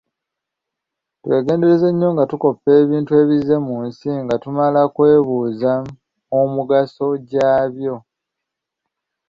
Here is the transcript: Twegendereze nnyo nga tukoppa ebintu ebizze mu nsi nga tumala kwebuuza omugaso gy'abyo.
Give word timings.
Twegendereze 1.23 1.87
nnyo 1.91 2.09
nga 2.13 2.23
tukoppa 2.31 2.69
ebintu 2.83 3.11
ebizze 3.21 3.55
mu 3.67 3.77
nsi 3.87 4.09
nga 4.23 4.35
tumala 4.43 4.81
kwebuuza 4.95 5.73
omugaso 6.39 7.05
gy'abyo. 7.29 7.95